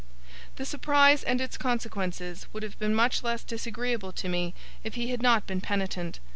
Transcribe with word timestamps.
The 0.55 0.65
surprise 0.65 1.21
and 1.23 1.39
its 1.39 1.59
consequences 1.59 2.47
would 2.53 2.63
have 2.63 2.79
been 2.79 2.95
much 2.95 3.21
less 3.23 3.43
disagreeable 3.43 4.11
to 4.13 4.27
me 4.29 4.55
if 4.83 4.95
he 4.95 5.11
had 5.11 5.21
not 5.21 5.45
been 5.45 5.61
penitent. 5.61 6.19